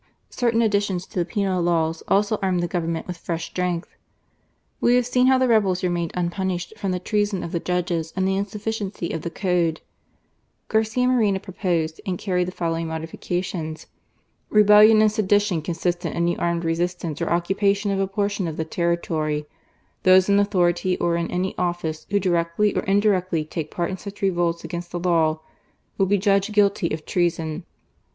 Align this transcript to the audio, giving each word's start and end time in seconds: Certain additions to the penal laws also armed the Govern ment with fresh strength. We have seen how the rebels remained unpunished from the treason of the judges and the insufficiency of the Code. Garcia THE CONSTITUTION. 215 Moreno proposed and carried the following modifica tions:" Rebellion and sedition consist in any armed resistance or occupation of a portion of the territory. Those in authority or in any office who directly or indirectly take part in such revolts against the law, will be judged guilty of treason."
Certain 0.31 0.63
additions 0.63 1.05
to 1.05 1.19
the 1.19 1.25
penal 1.25 1.61
laws 1.61 2.01
also 2.07 2.39
armed 2.41 2.63
the 2.63 2.67
Govern 2.67 2.93
ment 2.93 3.05
with 3.05 3.17
fresh 3.17 3.45
strength. 3.45 3.95
We 4.79 4.95
have 4.95 5.05
seen 5.05 5.27
how 5.27 5.37
the 5.37 5.47
rebels 5.47 5.83
remained 5.83 6.09
unpunished 6.15 6.73
from 6.75 6.89
the 6.91 6.97
treason 6.97 7.43
of 7.43 7.51
the 7.51 7.59
judges 7.59 8.11
and 8.15 8.27
the 8.27 8.35
insufficiency 8.35 9.11
of 9.11 9.21
the 9.21 9.29
Code. 9.29 9.79
Garcia 10.69 11.05
THE 11.05 11.09
CONSTITUTION. 11.09 11.09
215 11.09 11.09
Moreno 11.09 11.39
proposed 11.85 12.01
and 12.03 12.17
carried 12.17 12.47
the 12.47 12.51
following 12.51 12.87
modifica 12.87 13.43
tions:" 13.43 13.85
Rebellion 14.59 15.01
and 15.03 15.11
sedition 15.11 15.61
consist 15.61 16.03
in 16.03 16.13
any 16.13 16.35
armed 16.35 16.63
resistance 16.65 17.21
or 17.21 17.29
occupation 17.29 17.91
of 17.91 17.99
a 17.99 18.07
portion 18.07 18.47
of 18.47 18.57
the 18.57 18.65
territory. 18.65 19.45
Those 20.01 20.27
in 20.27 20.39
authority 20.39 20.97
or 20.97 21.15
in 21.15 21.29
any 21.29 21.55
office 21.59 22.07
who 22.09 22.19
directly 22.19 22.73
or 22.75 22.81
indirectly 22.85 23.45
take 23.45 23.69
part 23.69 23.91
in 23.91 23.97
such 23.97 24.23
revolts 24.23 24.63
against 24.63 24.89
the 24.91 24.99
law, 24.99 25.41
will 25.99 26.07
be 26.07 26.17
judged 26.17 26.51
guilty 26.53 26.89
of 26.91 27.05
treason." 27.05 27.65